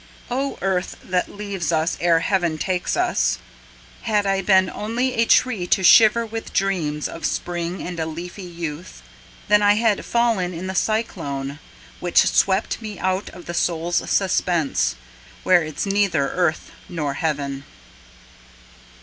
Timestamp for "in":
10.55-10.65